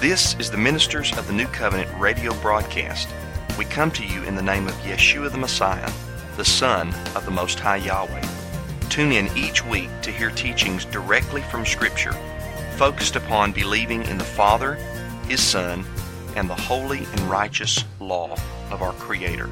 [0.00, 3.08] This is the Ministers of the New Covenant radio broadcast.
[3.58, 5.90] We come to you in the name of Yeshua the Messiah,
[6.36, 8.22] the Son of the Most High Yahweh.
[8.90, 12.12] Tune in each week to hear teachings directly from Scripture,
[12.76, 14.74] focused upon believing in the Father,
[15.28, 15.82] His Son,
[16.36, 18.36] and the holy and righteous law
[18.70, 19.48] of our Creator.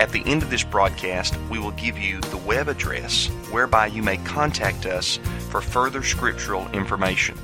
[0.00, 4.02] At the end of this broadcast, we will give you the web address whereby you
[4.02, 5.18] may contact us
[5.48, 7.38] for further scriptural information.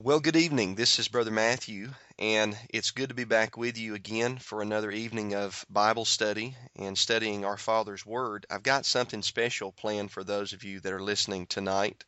[0.00, 0.76] Well, good evening.
[0.76, 4.92] This is Brother Matthew, and it's good to be back with you again for another
[4.92, 8.46] evening of Bible study and studying our Father's Word.
[8.48, 12.04] I've got something special planned for those of you that are listening tonight.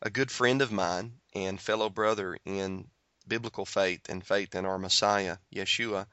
[0.00, 2.88] A good friend of mine and fellow brother in
[3.28, 6.06] biblical faith and faith in our Messiah, Yeshua,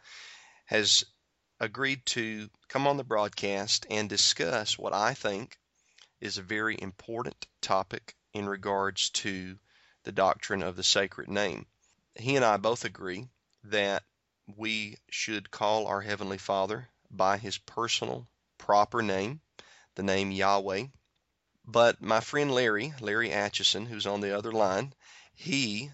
[0.65, 1.05] has
[1.61, 5.57] agreed to come on the broadcast and discuss what I think
[6.19, 9.57] is a very important topic in regards to
[10.07, 11.65] the doctrine of the sacred name.
[12.15, 13.27] He and I both agree
[13.65, 14.05] that
[14.55, 18.25] we should call our Heavenly Father by his personal,
[18.57, 19.41] proper name,
[19.95, 20.85] the name Yahweh.
[21.65, 24.93] But my friend Larry, Larry Atchison, who's on the other line,
[25.33, 25.91] he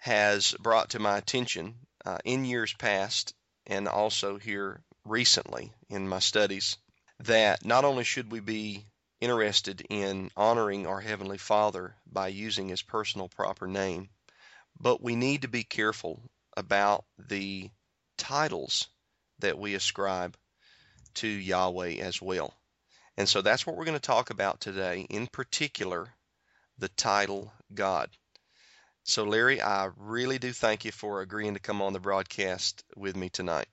[0.00, 3.34] has brought to my attention uh, in years past
[3.66, 6.76] and also here recently in my studies
[7.20, 8.84] that not only should we be
[9.22, 14.08] interested in honoring our Heavenly Father by using His personal proper name,
[14.80, 16.20] but we need to be careful
[16.56, 17.70] about the
[18.18, 18.88] titles
[19.38, 20.36] that we ascribe
[21.14, 22.52] to Yahweh as well.
[23.16, 26.12] And so that's what we're going to talk about today, in particular,
[26.78, 28.10] the title God.
[29.04, 33.14] So, Larry, I really do thank you for agreeing to come on the broadcast with
[33.14, 33.68] me tonight.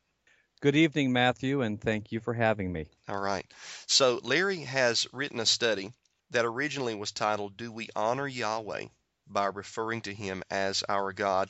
[0.62, 2.88] Good evening, Matthew, and thank you for having me.
[3.08, 3.46] All right.
[3.88, 5.94] So, Larry has written a study
[6.32, 8.88] that originally was titled, Do We Honor Yahweh
[9.26, 11.50] by Referring to Him as Our God?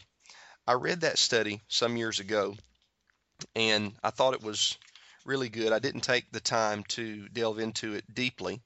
[0.67, 2.55] I read that study some years ago,
[3.55, 4.77] and I thought it was
[5.25, 5.73] really good.
[5.73, 8.61] I didn't take the time to delve into it deeply,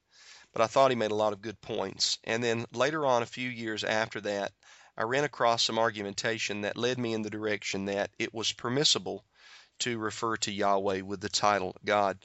[0.51, 2.17] but I thought he made a lot of good points.
[2.25, 4.51] And then later on, a few years after that,
[4.97, 9.23] I ran across some argumentation that led me in the direction that it was permissible
[9.79, 12.17] to refer to Yahweh with the title God.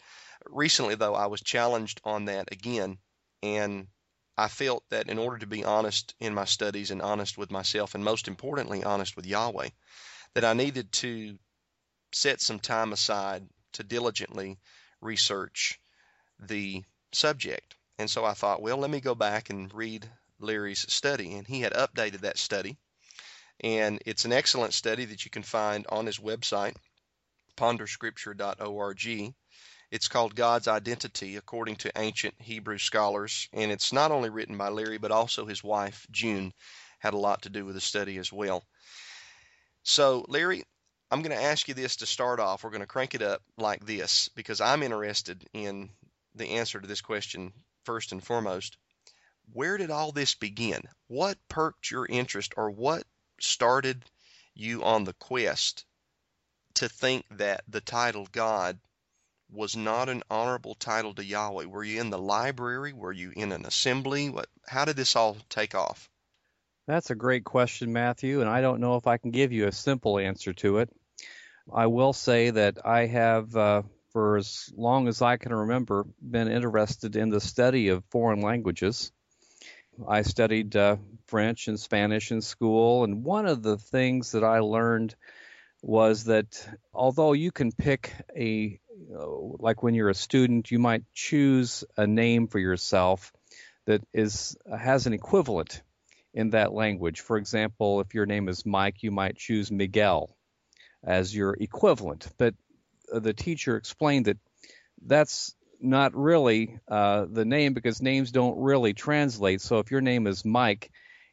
[0.47, 2.99] Recently, though, I was challenged on that again,
[3.43, 3.89] and
[4.37, 7.95] I felt that in order to be honest in my studies and honest with myself,
[7.95, 9.71] and most importantly, honest with Yahweh,
[10.35, 11.37] that I needed to
[12.13, 14.59] set some time aside to diligently
[15.01, 15.81] research
[16.39, 17.75] the subject.
[17.99, 20.09] And so I thought, well, let me go back and read
[20.39, 22.77] Larry's study, and he had updated that study.
[23.61, 26.77] And it's an excellent study that you can find on his website,
[27.59, 29.35] ponderscripture.org.
[29.91, 34.69] It's called God's Identity according to ancient Hebrew scholars, and it's not only written by
[34.69, 36.53] Larry, but also his wife, June,
[37.01, 38.65] had a lot to do with the study as well.
[39.83, 40.63] So, Larry,
[41.11, 42.63] I'm going to ask you this to start off.
[42.63, 45.91] We're going to crank it up like this because I'm interested in
[46.35, 47.53] the answer to this question
[47.85, 48.77] first and foremost
[49.53, 50.83] where did all this begin?
[51.07, 53.05] What perked your interest or what
[53.41, 54.05] started
[54.55, 55.85] you on the quest
[56.79, 58.79] to think that the title God
[59.51, 61.65] was not an honorable title to Yahweh?
[61.65, 62.93] Were you in the library?
[62.93, 64.31] Were you in an assembly?
[64.31, 66.09] What how did this all take off?
[66.87, 69.73] That's a great question, Matthew, and I don't know if I can give you a
[69.73, 70.91] simple answer to it.
[71.73, 76.49] I will say that I have uh, for as long as I can remember been
[76.49, 79.13] interested in the study of foreign languages.
[80.09, 80.97] I studied uh,
[81.27, 85.15] French and Spanish in school, and one of the things that I learned
[85.83, 88.81] was that although you can pick a
[89.11, 93.33] like when you're a student, you might choose a name for yourself
[93.87, 95.83] that is has an equivalent
[96.35, 97.21] in that language.
[97.21, 100.37] For example, if your name is Mike, you might choose Miguel
[101.05, 102.29] as your equivalent.
[102.39, 102.55] But
[103.13, 104.39] the teacher explained that
[105.05, 109.61] that's not really uh, the name because names don't really translate.
[109.61, 110.91] So if your name is Mike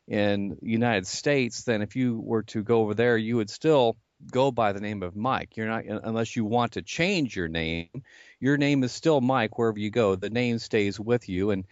[0.07, 3.97] in the United States, then if you were to go over there, you would still
[4.31, 5.57] go by the name of Mike.
[5.57, 7.89] You're not unless you want to change your name.
[8.39, 10.15] Your name is still Mike wherever you go.
[10.15, 11.65] The name stays with you, and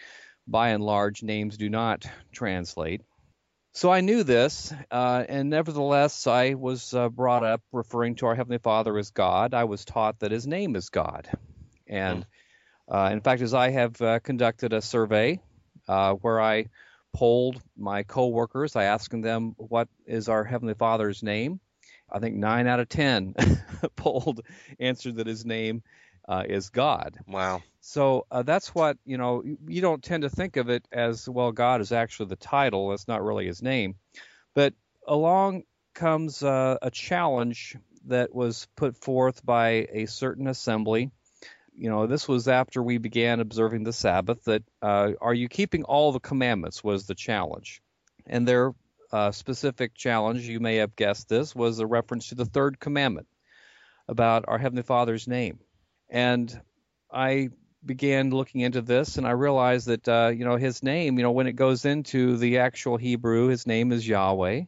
[0.48, 3.02] by and large, names do not translate.
[3.76, 8.36] So I knew this, uh, and nevertheless, I was uh, brought up referring to our
[8.36, 9.54] Heavenly Father as God.
[9.54, 11.28] I was taught that His name is God,
[11.88, 12.26] and
[12.88, 15.42] uh, in fact, as I have uh, conducted a survey
[15.88, 16.68] uh, where I
[17.14, 21.60] polled my coworkers, I asked them what is our Heavenly Father's name.
[22.14, 23.36] I think nine out of ten
[23.96, 24.42] polled
[24.80, 25.84] answered that His name
[26.28, 27.20] uh, is God.
[27.28, 27.64] Wow.
[27.82, 29.44] So uh, that's what you know.
[29.68, 31.52] You don't tend to think of it as well.
[31.52, 32.90] God is actually the title.
[32.90, 33.96] That's not really His name,
[34.54, 34.74] but
[35.08, 35.64] along
[35.94, 37.76] comes uh, a challenge
[38.06, 41.12] that was put forth by a certain assembly.
[41.76, 44.44] You know, this was after we began observing the Sabbath.
[44.44, 46.84] That uh, are you keeping all the commandments?
[46.84, 47.82] Was the challenge,
[48.28, 48.74] and their
[49.14, 53.28] uh, specific challenge, you may have guessed this, was a reference to the third commandment
[54.08, 55.60] about our Heavenly Father's name.
[56.10, 56.62] And
[57.12, 57.50] I
[57.86, 61.32] began looking into this, and I realized that uh, you know His name, you know,
[61.32, 64.64] when it goes into the actual Hebrew, His name is Yahweh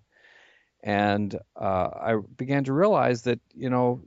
[0.85, 4.03] and uh, I began to realize that you know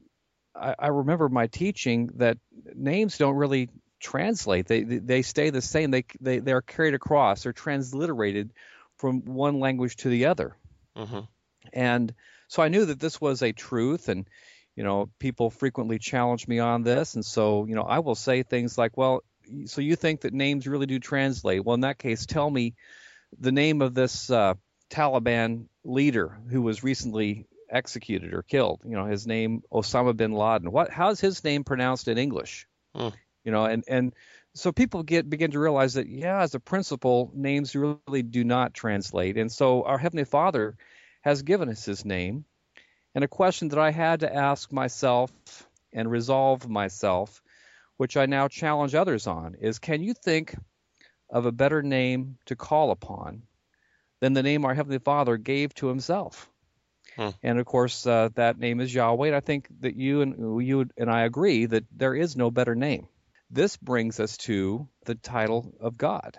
[0.55, 2.39] I, I, remember my teaching that
[2.73, 3.69] names don't really
[3.99, 5.91] translate; they they stay the same.
[5.91, 7.43] They they they're carried across.
[7.43, 8.53] They're transliterated
[8.99, 10.57] from one language to the other.
[10.97, 11.21] Mm-hmm.
[11.73, 12.15] And
[12.49, 14.29] so I knew that this was a truth, and
[14.77, 18.43] you know people frequently challenge me on this, and so you know I will say
[18.43, 19.23] things like, "Well,
[19.67, 21.65] so you think that names really do translate?
[21.65, 22.75] Well, in that case, tell me
[23.39, 24.55] the name of this." Uh,
[24.91, 28.81] Taliban leader who was recently executed or killed.
[28.85, 30.71] You know, his name Osama bin Laden.
[30.71, 30.91] What?
[30.91, 32.67] How's his name pronounced in English?
[32.95, 33.09] Hmm.
[33.45, 34.15] You know, and and
[34.55, 38.75] so people get begin to realize that yeah, as a principle, names really do not
[38.75, 39.37] translate.
[39.37, 40.77] And so our heavenly Father
[41.23, 42.45] has given us His name.
[43.15, 45.31] And a question that I had to ask myself
[45.93, 47.43] and resolve myself,
[47.97, 50.55] which I now challenge others on, is: Can you think
[51.31, 53.43] of a better name to call upon
[54.21, 56.51] than the name our Heavenly Father gave to Himself.
[57.17, 57.31] Hmm.
[57.43, 59.29] And of course, uh, that name is Yahweh.
[59.29, 62.75] And I think that you and you and I agree that there is no better
[62.75, 63.09] name.
[63.51, 66.39] This brings us to the title of God.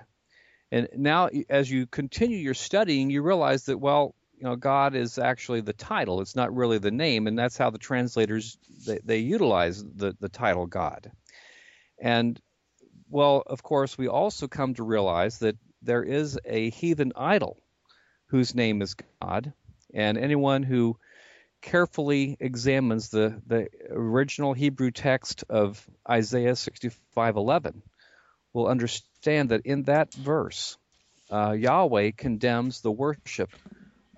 [0.71, 5.17] And now, as you continue your studying, you realize that well, you know, God is
[5.17, 6.21] actually the title.
[6.21, 10.29] It's not really the name, and that's how the translators they, they utilize the the
[10.29, 11.11] title God.
[11.99, 12.39] And
[13.09, 17.57] well, of course, we also come to realize that there is a heathen idol
[18.27, 19.53] whose name is God.
[19.93, 20.97] And anyone who
[21.61, 27.81] carefully examines the, the original Hebrew text of Isaiah 65:11
[28.53, 30.77] will understand that in that verse,
[31.29, 33.51] uh, Yahweh condemns the worship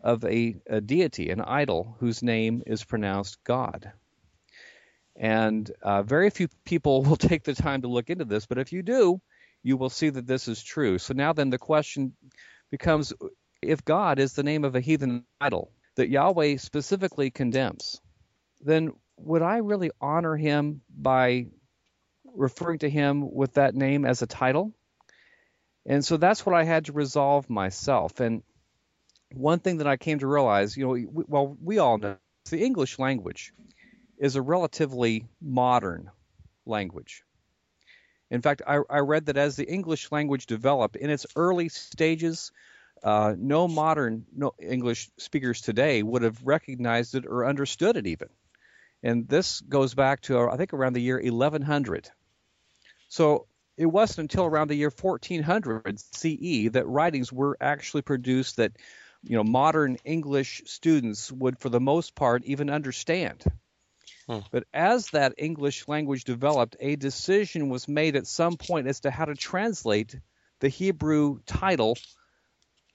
[0.04, 3.92] of a, a, deity, an idol, whose name is pronounced God.
[5.16, 8.72] And uh, very few people will take the time to look into this, but if
[8.72, 9.22] you do,
[9.64, 10.98] you will see that this is true.
[10.98, 12.14] So now then the question
[12.72, 13.14] becomes
[13.62, 18.02] if God is the name of a heathen idol that Yahweh specifically condemns,
[18.62, 21.48] then would I really honor him by
[22.34, 24.74] referring to him with that name as a title?
[25.86, 28.20] And so that's what I had to resolve myself.
[28.20, 28.44] And
[29.34, 32.18] one thing that I came to realize, you know, we, well, we all know
[32.50, 33.54] the English language
[34.18, 36.12] is a relatively modern
[36.66, 37.24] language.
[38.30, 42.52] In fact, I, I read that as the English language developed in its early stages,
[43.04, 48.30] uh, no modern no English speakers today would have recognized it or understood it even.
[49.04, 52.10] And this goes back to, I think, around the year 1100.
[53.08, 58.74] So it wasn't until around the year 1400 CE that writings were actually produced that,
[59.24, 63.44] you know, modern English students would, for the most part, even understand.
[64.28, 64.40] Hmm.
[64.52, 69.10] But as that English language developed, a decision was made at some point as to
[69.10, 70.16] how to translate
[70.60, 71.98] the Hebrew title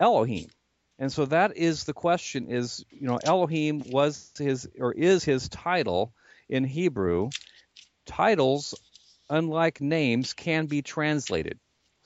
[0.00, 0.48] Elohim.
[0.98, 5.48] And so that is the question is, you know, Elohim was his or is his
[5.48, 6.12] title
[6.48, 7.30] in Hebrew.
[8.06, 8.74] Titles,
[9.28, 11.58] unlike names, can be translated.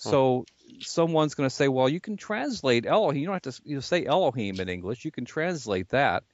[0.03, 0.11] Hmm.
[0.11, 0.45] So
[0.81, 3.21] someone's going to say, well, you can translate Elohim.
[3.21, 5.05] You don't have to you know, say Elohim in English.
[5.05, 6.25] You can translate that.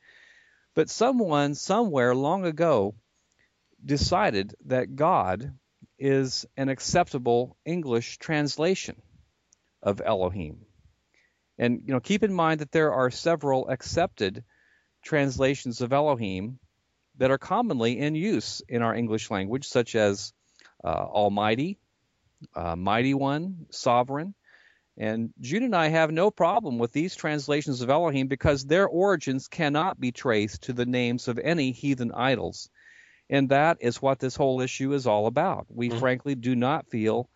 [0.74, 2.94] But someone somewhere long ago
[3.84, 5.52] decided that God
[5.98, 9.00] is an acceptable English translation
[9.82, 10.65] of Elohim.
[11.58, 14.44] And you know, keep in mind that there are several accepted
[15.02, 16.58] translations of Elohim
[17.18, 20.32] that are commonly in use in our English language, such as
[20.84, 21.78] uh, Almighty,
[22.54, 24.34] uh, Mighty One, Sovereign.
[24.98, 29.48] And June and I have no problem with these translations of Elohim because their origins
[29.48, 32.70] cannot be traced to the names of any heathen idols.
[33.28, 35.66] And that is what this whole issue is all about.
[35.68, 35.98] We mm-hmm.
[35.98, 37.28] frankly do not feel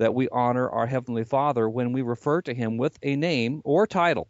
[0.00, 3.86] that we honor our Heavenly Father when we refer to Him with a name or
[3.86, 4.28] title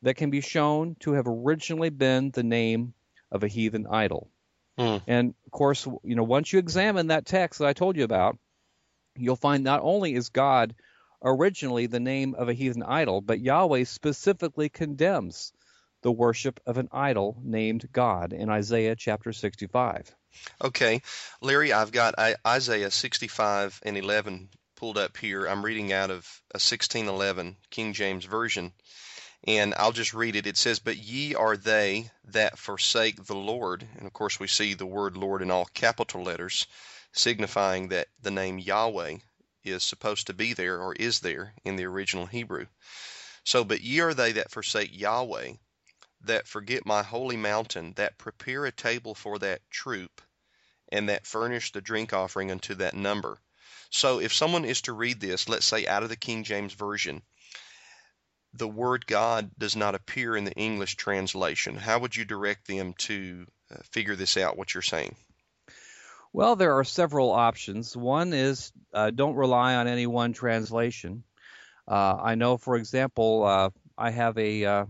[0.00, 2.94] that can be shown to have originally been the name
[3.30, 4.30] of a heathen idol.
[4.78, 4.96] Hmm.
[5.06, 8.38] And of course, you know, once you examine that text that I told you about,
[9.14, 10.74] you'll find not only is God
[11.22, 15.52] originally the name of a heathen idol, but Yahweh specifically condemns
[16.00, 20.16] the worship of an idol named God in Isaiah chapter 65.
[20.62, 21.02] Okay,
[21.42, 22.14] Larry, I've got
[22.46, 25.46] Isaiah 65 and 11 pulled up here.
[25.46, 28.72] I'm reading out of a 1611 King James Version.
[29.46, 30.46] And I'll just read it.
[30.46, 33.86] It says, But ye are they that forsake the Lord.
[33.96, 36.66] And of course, we see the word Lord in all capital letters,
[37.12, 39.18] signifying that the name Yahweh
[39.62, 42.66] is supposed to be there or is there in the original Hebrew.
[43.44, 45.54] So, but ye are they that forsake Yahweh,
[46.22, 50.22] that forget my holy mountain, that prepare a table for that troop,
[50.90, 53.38] and that furnish the drink offering unto that number.
[53.94, 57.22] So, if someone is to read this, let's say out of the King James Version,
[58.52, 61.76] the word God does not appear in the English translation.
[61.76, 65.14] How would you direct them to uh, figure this out, what you're saying?
[66.32, 67.96] Well, there are several options.
[67.96, 71.22] One is uh, don't rely on any one translation.
[71.86, 74.86] Uh, I know, for example, uh, I have a uh,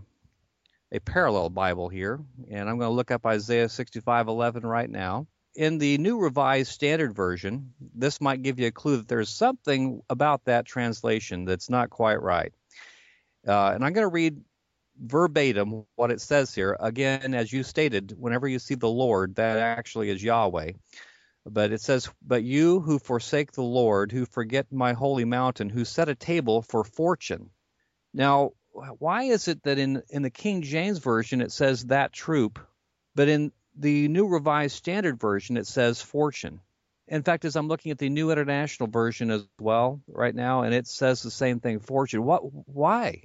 [0.91, 2.19] a parallel Bible here,
[2.49, 5.27] and I'm going to look up Isaiah 65:11 right now.
[5.55, 10.01] In the New Revised Standard Version, this might give you a clue that there's something
[10.09, 12.53] about that translation that's not quite right.
[13.47, 14.41] Uh, and I'm going to read
[14.99, 16.75] verbatim what it says here.
[16.79, 20.71] Again, as you stated, whenever you see the Lord, that actually is Yahweh.
[21.45, 25.85] But it says, But you who forsake the Lord, who forget my holy mountain, who
[25.85, 27.51] set a table for fortune.
[28.13, 28.51] Now,
[28.99, 32.59] why is it that in, in the King James Version it says that troop,
[33.13, 36.61] but in the New Revised Standard Version it says fortune?
[37.07, 40.73] In fact, as I'm looking at the New International Version as well right now, and
[40.73, 42.23] it says the same thing, fortune.
[42.23, 42.41] What?
[42.41, 43.23] Why?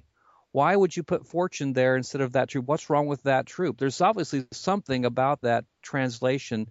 [0.52, 2.66] Why would you put fortune there instead of that troop?
[2.66, 3.78] What's wrong with that troop?
[3.78, 6.68] There's obviously something about that translation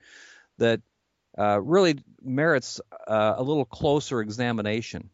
[0.58, 0.82] that
[1.38, 5.10] uh, really merits uh, a little closer examination.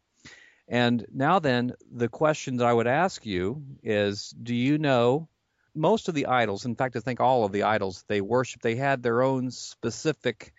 [0.67, 5.29] And now, then, the question that I would ask you is Do you know
[5.75, 8.75] most of the idols, in fact, I think all of the idols they worship, they
[8.75, 10.53] had their own specific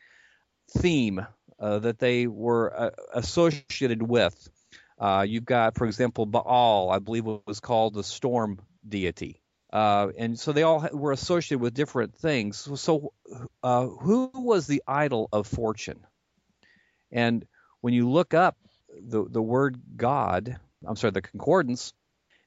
[0.71, 1.27] theme
[1.59, 4.49] uh, that they were uh, associated with.
[4.99, 9.43] Uh, you've got, for example, Baal, I believe it was called the storm deity.
[9.73, 12.69] Uh, and so they all were associated with different things.
[12.81, 13.13] So,
[13.63, 16.07] uh, who was the idol of fortune?
[17.11, 17.47] And
[17.81, 18.57] when you look up
[19.01, 21.93] the the word God, I'm sorry, the concordance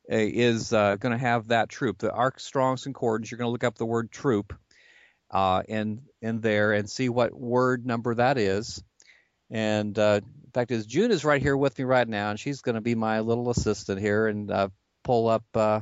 [0.10, 2.00] is uh, going to have that troop.
[2.00, 3.30] The Ark Strong's concordance.
[3.30, 4.54] You're going to look up the word troop
[5.32, 8.84] uh, in in there and see what word number that is.
[9.52, 12.62] And uh, in fact, is June is right here with me right now, and she's
[12.62, 14.70] going to be my little assistant here and uh,
[15.04, 15.82] pull up uh,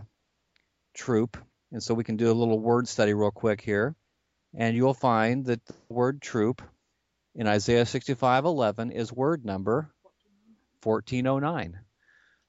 [0.93, 1.38] troop.
[1.72, 3.96] And so we can do a little word study real quick here.
[4.55, 6.62] And you'll find that the word troop
[7.36, 9.89] in Isaiah 65:11 is word number
[10.84, 11.79] 1409.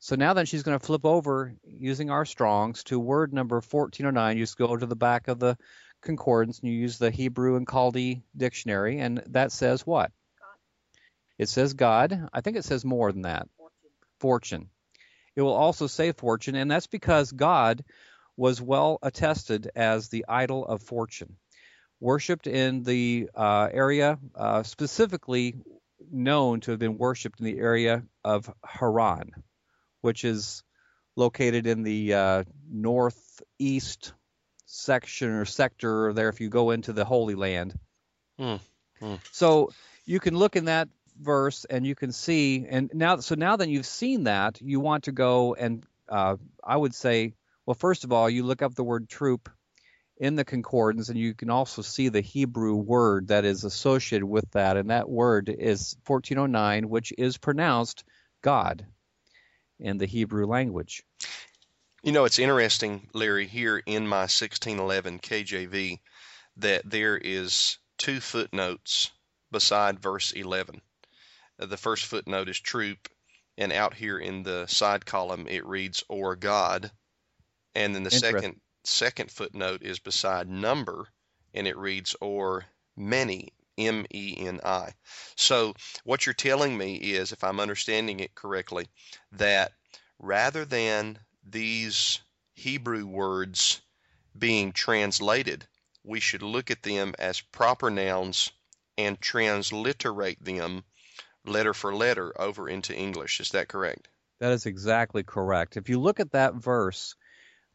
[0.01, 4.37] So now then she's going to flip over using our Strongs to word number 1409.
[4.37, 5.57] You just go to the back of the
[6.03, 10.13] concordance and you use the Hebrew and Chaldee dictionary, and that says what?
[11.37, 12.29] It says God.
[12.33, 13.49] I think it says more than that.
[13.57, 13.91] Fortune.
[14.19, 14.71] fortune.
[15.37, 17.85] It will also say fortune, and that's because God
[18.37, 21.37] was well attested as the idol of fortune,
[22.01, 25.57] worshipped in the uh, area, uh, specifically
[26.11, 29.33] known to have been worshipped in the area of Haran,
[30.09, 30.63] which is
[31.17, 34.15] located in the uh, northeast
[34.65, 37.79] section or sector there if you go into the Holy Land.
[38.39, 38.55] Hmm.
[39.01, 39.17] Hmm.
[39.33, 39.69] So
[40.07, 40.89] you can look in that
[41.21, 45.05] verse and you can see and now so now that you've seen that you want
[45.05, 47.35] to go and uh, i would say
[47.67, 49.51] well first of all you look up the word troop
[50.17, 54.49] in the concordance and you can also see the hebrew word that is associated with
[54.53, 58.05] that and that word is 1409 which is pronounced
[58.41, 58.87] god
[59.79, 61.03] in the hebrew language.
[62.03, 65.99] You know it's interesting larry here in my 1611 kjv
[66.59, 69.11] that there is two footnotes
[69.51, 70.81] beside verse 11
[71.59, 73.09] uh, the first footnote is troop,
[73.57, 76.91] and out here in the side column it reads or God,
[77.75, 81.09] and then the second second footnote is beside number,
[81.53, 82.65] and it reads or
[82.97, 83.53] many.
[83.79, 84.93] M E N I.
[85.37, 88.89] So, what you're telling me is, if I'm understanding it correctly,
[89.33, 89.73] that
[90.19, 91.19] rather than
[91.49, 92.21] these
[92.55, 93.81] Hebrew words
[94.37, 95.67] being translated,
[96.05, 98.51] we should look at them as proper nouns
[98.97, 100.85] and transliterate them
[101.45, 103.41] letter for letter over into English.
[103.41, 104.09] Is that correct?
[104.41, 105.77] That is exactly correct.
[105.77, 107.15] If you look at that verse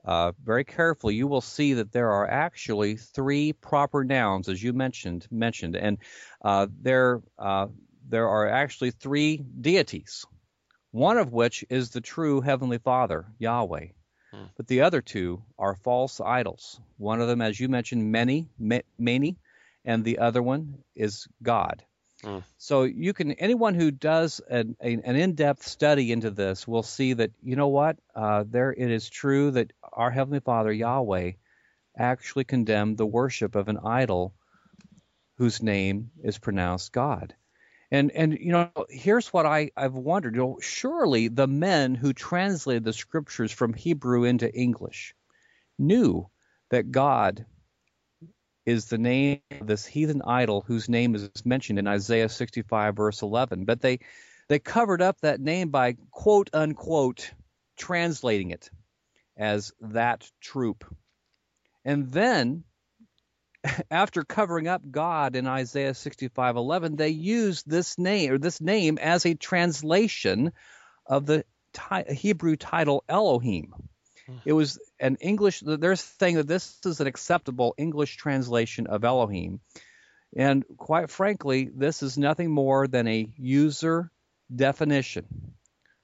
[0.05, 4.73] uh, very carefully, you will see that there are actually three proper nouns, as you
[4.73, 5.97] mentioned, mentioned, and
[6.43, 7.67] uh, there uh,
[8.09, 10.25] there are actually three deities.
[10.91, 13.87] One of which is the true heavenly Father, Yahweh,
[14.31, 14.43] hmm.
[14.57, 16.79] but the other two are false idols.
[16.97, 18.49] One of them, as you mentioned, many,
[18.99, 19.37] many,
[19.85, 21.83] and the other one is God.
[22.23, 22.43] Mm.
[22.57, 27.31] So you can anyone who does an, an in-depth study into this will see that
[27.41, 31.33] you know what uh, there it is true that our heavenly Father Yahweh
[31.97, 34.33] actually condemned the worship of an idol
[35.37, 37.35] whose name is pronounced God.
[37.91, 40.35] And and you know here's what I I've wondered.
[40.35, 45.13] You know, surely the men who translated the scriptures from Hebrew into English
[45.77, 46.29] knew
[46.69, 47.45] that God
[48.65, 53.21] is the name of this heathen idol whose name is mentioned in Isaiah 65 verse
[53.21, 53.65] 11.
[53.65, 53.99] But they
[54.47, 57.31] they covered up that name by quote unquote
[57.77, 58.69] translating it
[59.37, 60.85] as that troop.
[61.85, 62.63] And then
[63.91, 69.25] after covering up God in Isaiah 65:11, they used this name or this name as
[69.25, 70.51] a translation
[71.05, 71.45] of the
[72.09, 73.73] Hebrew title Elohim.
[74.45, 75.61] It was an English.
[75.65, 79.59] They're saying that this is an acceptable English translation of Elohim,
[80.35, 84.11] and quite frankly, this is nothing more than a user
[84.53, 85.53] definition,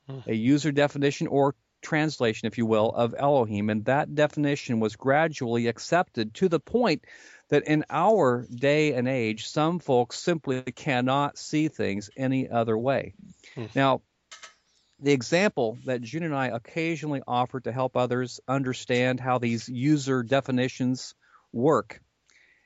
[0.08, 0.20] hmm.
[0.28, 5.68] a user definition or translation, if you will, of Elohim, and that definition was gradually
[5.68, 7.06] accepted to the point
[7.50, 13.14] that in our day and age, some folks simply cannot see things any other way.
[13.56, 13.66] Hmm.
[13.76, 14.02] Now,
[15.02, 20.24] the example that June and I occasionally offer to help others understand how these user
[20.24, 21.16] definitions
[21.54, 22.02] work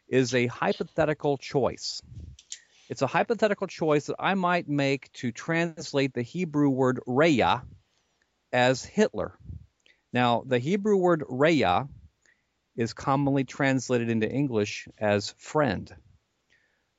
[0.08, 2.02] is a hypothetical choice.
[2.90, 7.64] It's a hypothetical choice that I might make to translate the Hebrew word reya
[8.52, 9.38] as Hitler.
[10.12, 11.88] Now, the Hebrew word reya
[12.76, 15.94] is commonly translated into English as friend.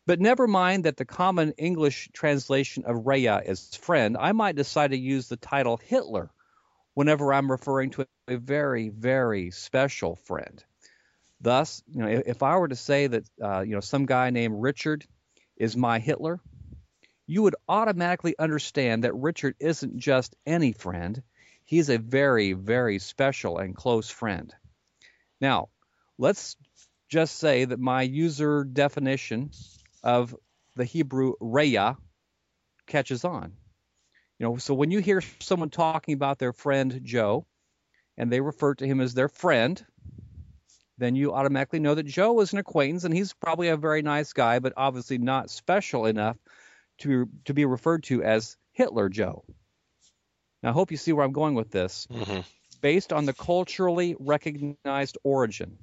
[0.07, 4.91] But never mind that the common English translation of Reya is friend, I might decide
[4.91, 6.31] to use the title Hitler
[6.93, 10.63] whenever I'm referring to a very, very special friend.
[11.41, 14.61] Thus, you know, if I were to say that, uh, you know, some guy named
[14.61, 15.07] Richard
[15.57, 16.39] is my Hitler,
[17.27, 21.23] you would automatically understand that Richard isn't just any friend.
[21.65, 24.55] He's a very, very special and close friend.
[25.41, 25.71] Now,
[26.19, 26.57] let's
[27.09, 29.51] just say that my user definition
[30.05, 30.37] of
[30.77, 31.97] the Hebrew reya
[32.87, 33.55] catches on.
[34.39, 37.47] You know, so when you hear someone talking about their friend Joe,
[38.17, 39.85] and they refer to him as their friend,
[40.99, 44.33] then you automatically know that Joe is an acquaintance, and he's probably a very nice
[44.33, 46.37] guy, but obviously not special enough
[46.99, 49.45] to to be referred to as Hitler Joe.
[50.63, 52.07] Now, I hope you see where I'm going with this.
[52.11, 52.41] Mm-hmm.
[52.81, 55.79] Based on the culturally recognized origin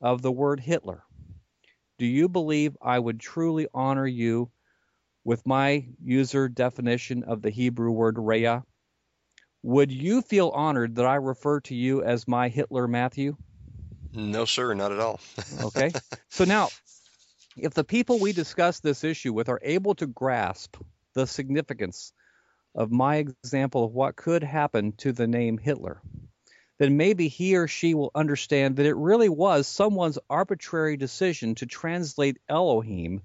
[0.00, 1.02] of the word Hitler,
[2.00, 4.50] do you believe I would truly honor you
[5.22, 8.62] with my user definition of the Hebrew word reya?
[9.62, 13.36] Would you feel honored that I refer to you as my Hitler Matthew?
[14.14, 15.20] No, sir, not at all.
[15.62, 15.92] okay.
[16.30, 16.70] So now,
[17.58, 20.78] if the people we discuss this issue with are able to grasp
[21.12, 22.14] the significance
[22.74, 26.00] of my example of what could happen to the name Hitler,
[26.80, 31.66] then maybe he or she will understand that it really was someone's arbitrary decision to
[31.66, 33.20] translate Elohim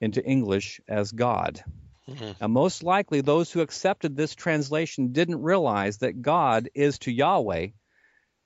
[0.00, 1.60] into English as God.
[2.08, 2.32] Mm-hmm.
[2.40, 7.68] Now, most likely, those who accepted this translation didn't realize that God is to Yahweh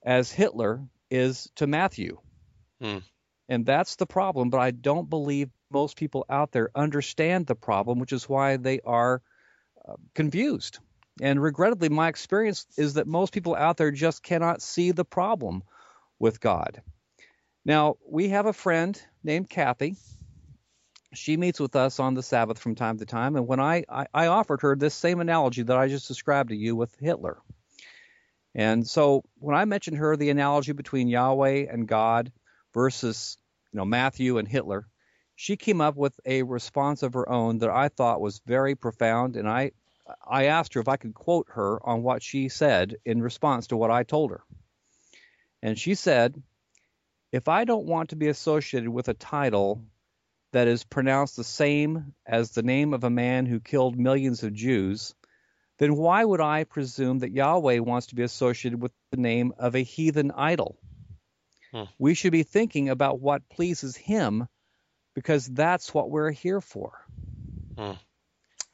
[0.02, 2.18] as Hitler is to Matthew.
[2.82, 3.02] Mm.
[3.50, 7.98] And that's the problem, but I don't believe most people out there understand the problem,
[7.98, 9.20] which is why they are
[9.86, 10.78] uh, confused.
[11.20, 15.62] And regrettably, my experience is that most people out there just cannot see the problem
[16.18, 16.82] with God.
[17.64, 19.96] Now, we have a friend named Kathy.
[21.14, 23.36] She meets with us on the Sabbath from time to time.
[23.36, 26.56] And when I, I, I offered her this same analogy that I just described to
[26.56, 27.38] you with Hitler.
[28.54, 32.32] And so when I mentioned her the analogy between Yahweh and God
[32.74, 33.36] versus
[33.72, 34.86] you know Matthew and Hitler,
[35.36, 39.36] she came up with a response of her own that I thought was very profound,
[39.36, 39.72] and I
[40.26, 43.76] I asked her if I could quote her on what she said in response to
[43.76, 44.42] what I told her.
[45.62, 46.40] And she said,
[47.32, 49.84] If I don't want to be associated with a title
[50.52, 54.54] that is pronounced the same as the name of a man who killed millions of
[54.54, 55.14] Jews,
[55.78, 59.74] then why would I presume that Yahweh wants to be associated with the name of
[59.74, 60.78] a heathen idol?
[61.72, 61.84] Hmm.
[61.98, 64.48] We should be thinking about what pleases him
[65.14, 67.04] because that's what we're here for.
[67.76, 67.92] Hmm.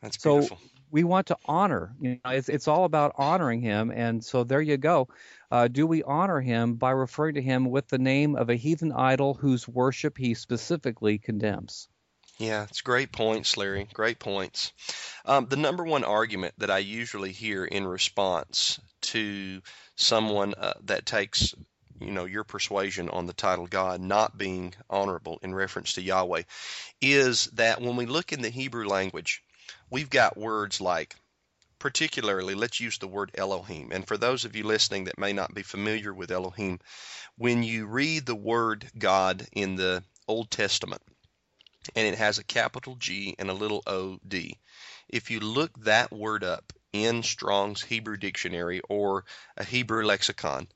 [0.00, 0.58] That's beautiful.
[0.94, 1.92] We want to honor.
[2.00, 5.08] You know, it's it's all about honoring him, and so there you go.
[5.50, 8.92] Uh, do we honor him by referring to him with the name of a heathen
[8.92, 11.88] idol whose worship he specifically condemns?
[12.38, 13.88] Yeah, it's great points, Larry.
[13.92, 14.70] Great points.
[15.24, 19.62] Um, the number one argument that I usually hear in response to
[19.96, 21.56] someone uh, that takes
[22.00, 26.42] you know your persuasion on the title God not being honorable in reference to Yahweh
[27.00, 29.42] is that when we look in the Hebrew language,
[29.94, 31.14] we've got words like
[31.78, 33.92] particularly let's use the word Elohim.
[33.92, 36.80] And for those of you listening that may not be familiar with Elohim,
[37.38, 41.00] when you read the word God in the Old Testament
[41.94, 44.58] and it has a capital G and a little O D,
[45.08, 49.24] if you look that word up in Strong's Hebrew Dictionary or
[49.56, 50.66] a Hebrew lexicon,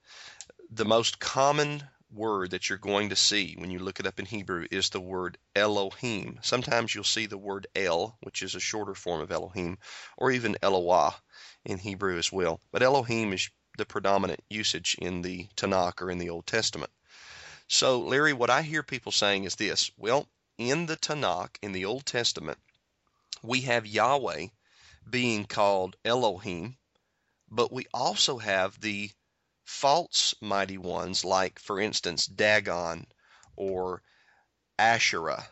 [0.70, 4.26] the most common word that you're going to see when you look it up in
[4.26, 6.38] Hebrew is the word Elohim.
[6.42, 9.78] Sometimes you'll see the word El, which is a shorter form of Elohim,
[10.16, 11.14] or even Eloah
[11.64, 12.60] in Hebrew as well.
[12.70, 16.90] But Elohim is the predominant usage in the Tanakh or in the Old Testament.
[17.68, 21.84] So, Larry, what I hear people saying is this well, in the Tanakh, in the
[21.84, 22.58] Old Testament,
[23.42, 24.48] we have Yahweh
[25.08, 26.76] being called Elohim,
[27.50, 29.10] but we also have the
[29.68, 33.07] false mighty ones, like, for instance, Dagon
[33.54, 34.02] or
[34.78, 35.46] Asherah,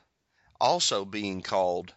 [0.58, 1.92] also being called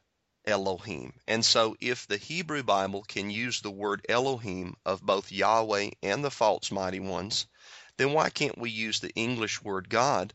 [0.45, 1.13] Elohim.
[1.27, 6.23] And so, if the Hebrew Bible can use the word Elohim of both Yahweh and
[6.23, 7.47] the false mighty ones,
[7.95, 10.33] then why can't we use the English word God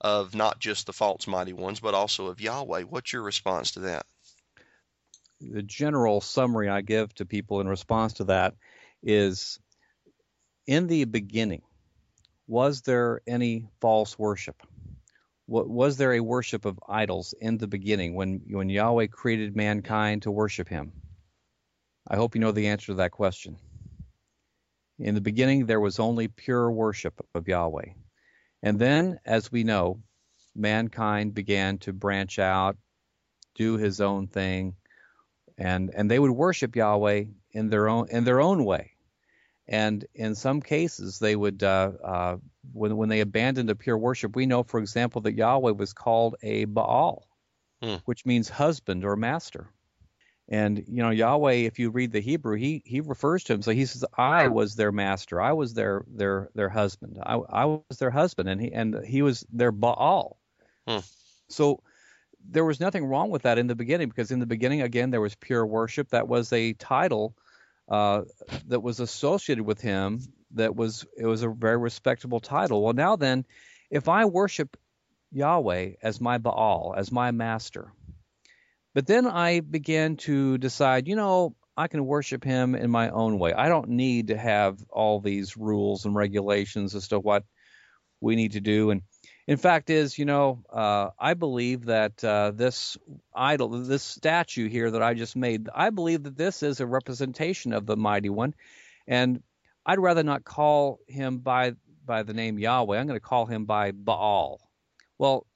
[0.00, 2.84] of not just the false mighty ones, but also of Yahweh?
[2.84, 4.06] What's your response to that?
[5.42, 8.54] The general summary I give to people in response to that
[9.02, 9.60] is
[10.68, 11.62] in the beginning,
[12.46, 14.62] was there any false worship?
[15.46, 20.30] Was there a worship of idols in the beginning when, when Yahweh created mankind to
[20.30, 20.92] worship him?
[22.06, 23.56] I hope you know the answer to that question.
[24.98, 27.94] In the beginning, there was only pure worship of Yahweh.
[28.62, 30.02] And then, as we know,
[30.54, 32.76] mankind began to branch out,
[33.54, 34.76] do his own thing,
[35.56, 38.97] and, and they would worship Yahweh in their own in their own way
[39.68, 42.36] and in some cases they would uh, uh,
[42.72, 46.36] when when they abandoned a pure worship we know for example that Yahweh was called
[46.42, 47.28] a Baal
[47.82, 47.96] hmm.
[48.04, 49.70] which means husband or master.
[50.50, 53.62] And you know Yahweh if you read the Hebrew he he refers to him.
[53.62, 55.40] So he says I was their master.
[55.40, 57.18] I was their their their husband.
[57.22, 58.48] I, I was their husband.
[58.48, 60.38] And he and he was their Baal.
[60.86, 61.00] Hmm.
[61.48, 61.82] so
[62.50, 65.20] there was nothing wrong with that in the beginning because in the beginning again there
[65.20, 66.08] was pure worship.
[66.08, 67.36] That was a title
[67.88, 68.22] uh,
[68.66, 70.20] that was associated with him
[70.52, 72.82] that was it was a very respectable title.
[72.82, 73.44] Well, now then,
[73.90, 74.76] if I worship
[75.32, 77.92] Yahweh as my Baal, as my master,
[78.94, 83.38] but then I begin to decide, you know, I can worship him in my own
[83.38, 83.52] way.
[83.52, 87.44] I don't need to have all these rules and regulations as to what
[88.20, 88.90] we need to do.
[88.90, 89.02] And
[89.48, 92.98] in fact, is you know, uh, I believe that uh, this
[93.34, 97.72] idol, this statue here that I just made, I believe that this is a representation
[97.72, 98.54] of the mighty one,
[99.06, 99.42] and
[99.86, 101.72] I'd rather not call him by
[102.04, 102.98] by the name Yahweh.
[102.98, 104.60] I'm going to call him by Baal.
[105.16, 105.46] Well,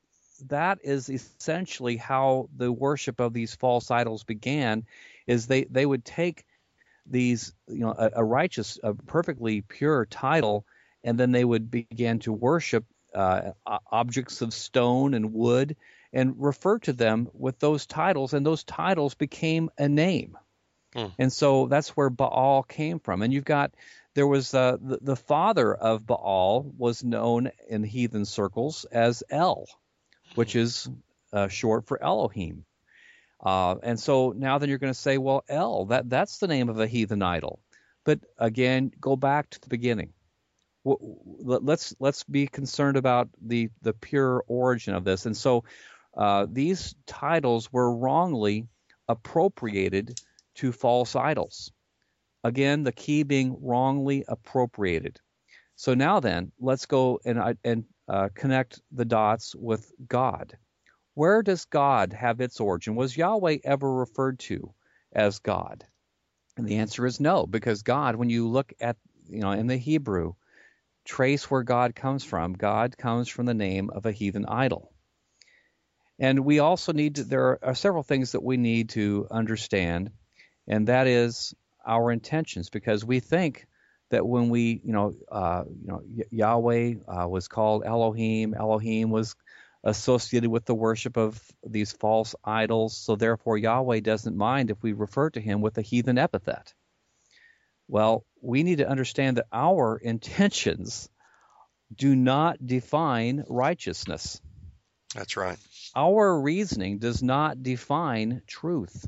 [0.48, 4.86] that is essentially how the worship of these false idols began.
[5.26, 6.46] Is they they would take
[7.04, 10.64] these you know a, a righteous, a perfectly pure title,
[11.04, 13.52] and then they would begin to worship uh,
[13.90, 15.76] objects of stone and wood
[16.12, 20.36] and refer to them with those titles, and those titles became a name.
[20.94, 21.06] Hmm.
[21.18, 23.22] And so that's where Baal came from.
[23.22, 23.72] And you've got
[24.14, 29.66] there was uh, the, the father of Baal was known in heathen circles as El,
[30.34, 30.88] which is
[31.32, 32.64] uh, short for Elohim.
[33.40, 36.68] Uh, and so now then you're going to say, well, El, that that's the name
[36.68, 37.58] of a heathen idol.
[38.04, 40.12] But again, go back to the beginning
[40.84, 45.26] let's let's be concerned about the the pure origin of this.
[45.26, 45.64] And so
[46.16, 48.66] uh, these titles were wrongly
[49.08, 50.20] appropriated
[50.56, 51.72] to false idols.
[52.44, 55.20] Again, the key being wrongly appropriated.
[55.76, 60.56] So now then, let's go and uh, and uh, connect the dots with God.
[61.14, 62.94] Where does God have its origin?
[62.94, 64.74] Was Yahweh ever referred to
[65.12, 65.84] as God?
[66.56, 68.96] And the answer is no, because God, when you look at
[69.28, 70.34] you know in the Hebrew,
[71.04, 72.52] trace where God comes from.
[72.52, 74.92] God comes from the name of a heathen idol.
[76.18, 80.12] And we also need to, there are several things that we need to understand,
[80.68, 83.66] and that is our intentions, because we think
[84.10, 89.34] that when we, you know, uh, you know, Yahweh uh, was called Elohim, Elohim was
[89.82, 94.92] associated with the worship of these false idols, so therefore Yahweh doesn't mind if we
[94.92, 96.72] refer to him with a heathen epithet.
[97.88, 101.08] Well, we need to understand that our intentions
[101.94, 104.40] do not define righteousness.
[105.14, 105.58] That's right.
[105.94, 109.06] Our reasoning does not define truth.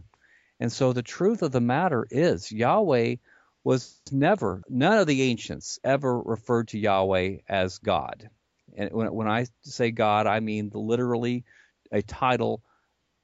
[0.61, 3.17] And so the truth of the matter is Yahweh
[3.65, 8.29] was never, none of the ancients ever referred to Yahweh as God.
[8.77, 11.45] And when, when I say God, I mean literally
[11.91, 12.63] a title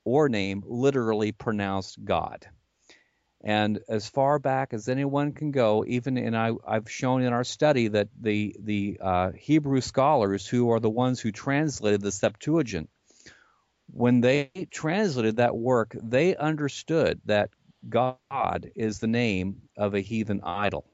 [0.05, 2.49] or name literally pronounced God.
[3.43, 7.45] And as far back as anyone can go, even in I, have shown in our
[7.45, 12.91] study that the the uh, Hebrew scholars who are the ones who translated the Septuagint,
[13.93, 17.51] when they translated that work, they understood that
[17.89, 20.85] God is the name of a heathen idol.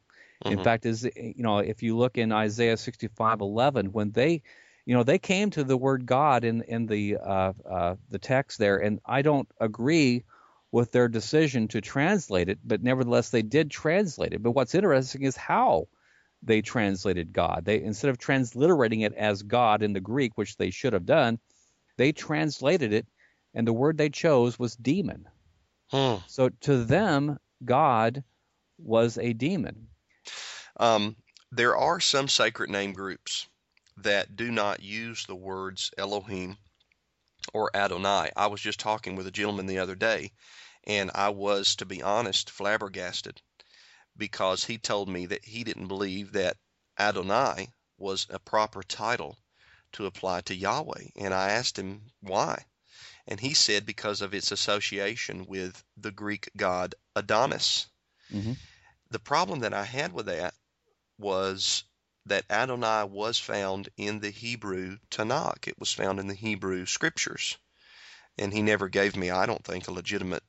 [0.45, 0.59] Mm-hmm.
[0.59, 4.43] In fact, is you know if you look in Isaiah 65:11, when they
[4.85, 8.59] you know they came to the word God in in the uh, uh, the text
[8.59, 10.23] there, and I don't agree
[10.77, 14.43] with their decision to translate it, but nevertheless they did translate it.
[14.43, 15.89] But what's interesting is how
[16.43, 17.63] they translated God.
[17.65, 21.39] They instead of transliterating it as God in the Greek, which they should have done,
[21.97, 23.07] they translated it,
[23.55, 25.27] and the word they chose was demon.
[25.91, 26.17] Hmm.
[26.27, 28.23] So to them, God
[28.77, 29.89] was a demon.
[30.79, 31.17] Um,
[31.53, 33.49] there are some sacred name groups
[33.97, 36.59] that do not use the words Elohim
[37.55, 38.31] or Adonai.
[38.37, 40.33] I was just talking with a gentleman the other day,
[40.87, 43.41] and I was, to be honest, flabbergasted
[44.17, 46.57] because he told me that he didn't believe that
[46.99, 47.69] Adonai
[47.99, 49.37] was a proper title
[49.93, 51.09] to apply to Yahweh.
[51.17, 52.65] And I asked him why.
[53.27, 57.87] And he said because of its association with the Greek god Adonis.
[58.33, 58.53] Mm-hmm.
[59.11, 60.55] The problem that I had with that
[61.19, 61.85] was
[62.27, 65.69] that Adonai was found in the Hebrew Tanakh.
[65.69, 67.57] It was found in the Hebrew scriptures.
[68.39, 70.43] And he never gave me, I don't think, a legitimate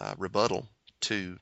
[0.00, 0.68] uh, rebuttal
[1.02, 1.38] to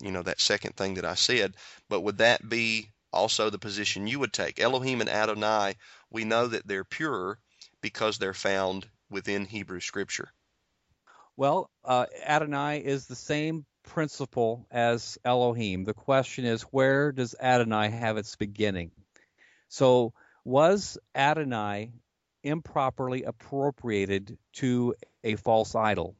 [0.00, 1.54] you know that second thing that I said.
[1.88, 4.60] But would that be also the position you would take?
[4.60, 5.76] Elohim and Adonai,
[6.10, 7.38] we know that they're pure
[7.80, 10.32] because they're found within Hebrew Scripture.
[11.36, 15.84] Well, uh, Adonai is the same principle as Elohim.
[15.84, 18.90] The question is, where does Adonai have its beginning?
[19.68, 20.12] So,
[20.44, 21.92] was Adonai
[22.42, 26.16] improperly appropriated to a false idol?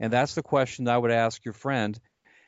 [0.00, 1.98] And that's the question I would ask your friend.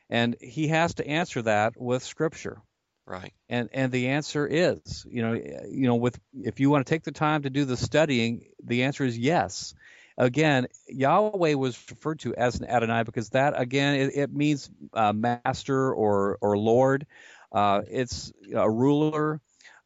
[0.09, 2.61] And he has to answer that with scripture.
[3.05, 3.33] Right.
[3.49, 7.03] And and the answer is, you know, you know, with if you want to take
[7.03, 9.73] the time to do the studying, the answer is yes.
[10.17, 15.13] Again, Yahweh was referred to as an Adonai because that again it, it means uh,
[15.13, 17.05] master or or Lord.
[17.51, 19.39] Uh, it's a ruler.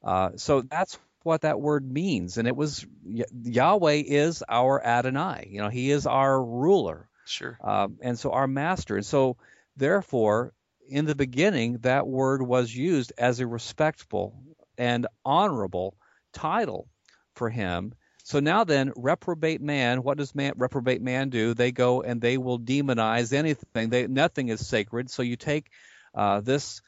[0.03, 5.47] Uh, so that's what that word means, and it was Yahweh is our Adonai.
[5.51, 7.07] You know, He is our ruler.
[7.31, 7.57] Sure.
[7.63, 8.95] Um, and so our master.
[8.97, 9.37] And so,
[9.77, 10.53] therefore,
[10.87, 14.35] in the beginning, that word was used as a respectful
[14.77, 15.95] and honorable
[16.33, 16.87] title
[17.35, 17.93] for him.
[18.23, 21.53] So now then, reprobate man, what does man, reprobate man do?
[21.53, 23.89] They go and they will demonize anything.
[23.89, 25.09] They, nothing is sacred.
[25.09, 25.71] So you take
[26.13, 26.81] uh, this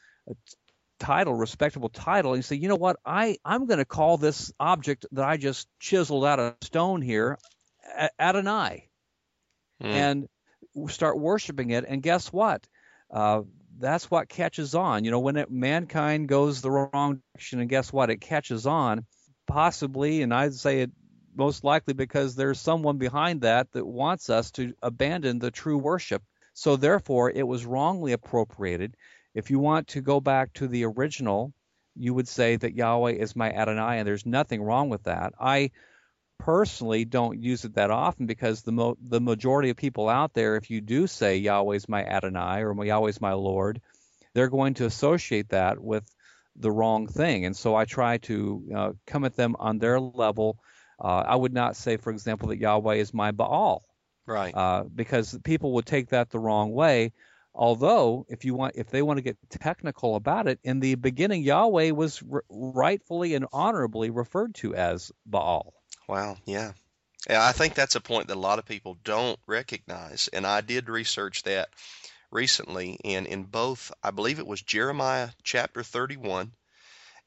[1.00, 2.96] title, respectable title, and you say, you know what?
[3.04, 7.38] I, I'm going to call this object that I just chiseled out of stone here
[8.18, 8.88] Adonai
[9.82, 9.86] mm.
[9.86, 10.28] and
[10.88, 11.84] start worshiping it.
[11.86, 12.66] And guess what?
[13.10, 13.42] Uh,
[13.78, 15.04] that's what catches on.
[15.04, 18.10] You know, when it, mankind goes the wrong direction, and guess what?
[18.10, 19.06] It catches on,
[19.46, 20.90] possibly, and I'd say it
[21.36, 26.22] most likely because there's someone behind that that wants us to abandon the true worship.
[26.54, 28.96] So therefore, it was wrongly appropriated.
[29.34, 31.52] If you want to go back to the original,
[31.96, 35.32] you would say that Yahweh is my Adonai, and there's nothing wrong with that.
[35.40, 35.72] I
[36.38, 40.56] personally don't use it that often because the mo- the majority of people out there,
[40.56, 43.80] if you do say Yahweh's my Adonai or Yahweh's my Lord,
[44.34, 46.04] they're going to associate that with
[46.56, 47.46] the wrong thing.
[47.46, 50.58] And so I try to uh, come at them on their level.
[51.02, 53.82] Uh, I would not say, for example, that Yahweh is my Baal,
[54.26, 54.54] right?
[54.54, 57.12] Uh, because people would take that the wrong way.
[57.56, 61.42] Although, if you want, if they want to get technical about it, in the beginning,
[61.42, 65.72] Yahweh was r- rightfully and honorably referred to as Baal.
[66.08, 66.72] Wow, yeah.
[67.28, 70.28] Yeah, I think that's a point that a lot of people don't recognize.
[70.28, 71.70] And I did research that
[72.30, 76.52] recently, and in both, I believe it was Jeremiah chapter 31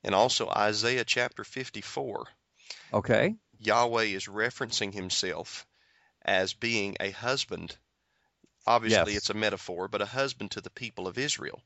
[0.03, 2.27] and also Isaiah chapter 54.
[2.93, 3.35] Okay.
[3.59, 5.65] Yahweh is referencing himself
[6.23, 7.75] as being a husband.
[8.67, 9.21] Obviously, yes.
[9.21, 11.61] it's a metaphor, but a husband to the people of Israel.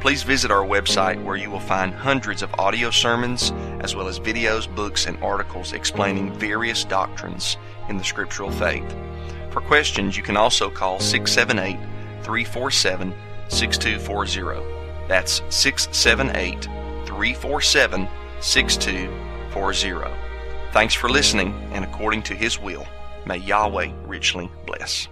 [0.00, 4.18] Please visit our website where you will find hundreds of audio sermons as well as
[4.18, 7.56] videos, books, and articles explaining various doctrines
[7.88, 8.96] in the scriptural faith.
[9.50, 11.78] For questions, you can also call 678
[12.24, 13.14] 347
[13.46, 14.60] 6240.
[15.06, 16.64] That's 678
[17.06, 18.08] 347
[18.40, 19.25] 6240.
[20.72, 22.86] Thanks for listening, and according to His will,
[23.24, 25.08] may Yahweh richly bless.